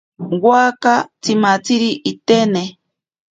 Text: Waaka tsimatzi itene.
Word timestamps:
Waaka 0.45 0.93
tsimatzi 1.21 1.87
itene. 2.11 2.63